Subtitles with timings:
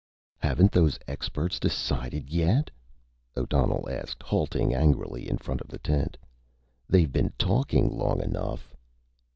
[0.39, 2.71] "Haven't those experts decided yet?"
[3.37, 6.17] O'Donnell asked, halting angrily in front of the tent.
[6.89, 8.75] "They've been talking long enough."